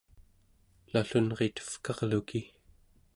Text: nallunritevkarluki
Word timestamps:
nallunritevkarluki 0.93 2.41